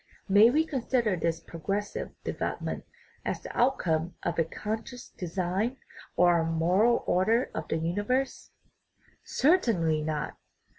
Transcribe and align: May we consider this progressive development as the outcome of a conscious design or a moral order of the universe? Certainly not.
May 0.27 0.49
we 0.49 0.65
consider 0.65 1.15
this 1.15 1.39
progressive 1.39 2.09
development 2.23 2.85
as 3.23 3.41
the 3.43 3.55
outcome 3.55 4.15
of 4.23 4.39
a 4.39 4.43
conscious 4.43 5.09
design 5.09 5.77
or 6.15 6.39
a 6.39 6.43
moral 6.43 7.03
order 7.05 7.51
of 7.53 7.67
the 7.67 7.77
universe? 7.77 8.49
Certainly 9.23 10.01
not. 10.01 10.39